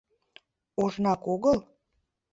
[0.83, 1.59] —Ожнак огыл?